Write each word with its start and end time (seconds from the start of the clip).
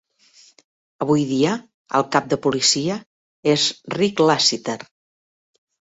Avui 1.05 1.25
dia 1.31 1.51
el 1.99 2.07
cap 2.17 2.31
de 2.31 2.39
policia 2.45 2.95
és 3.53 3.67
Rick 4.01 4.25
Lassiter. 4.31 4.79